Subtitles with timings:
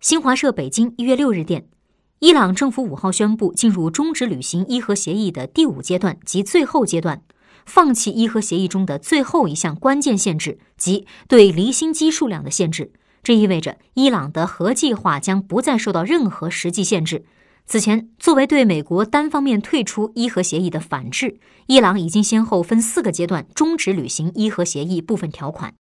[0.00, 1.66] 新华社北京一月六日电，
[2.20, 7.22] 伊朗政府五号宣布进入终止履行伊核协议的第五阶段及最后阶段，
[7.66, 12.92] 放弃伊核协议中的最后一项关键限制，即对离心机数量的限制。
[13.24, 17.24] 这意味着伊朗的核计划将不再受到任何实际限制。
[17.66, 25.74] 此前，作为对美国单方面退出伊核协议的反制，伊朗已经先后分四个阶段终止履行伊核协议部分条款。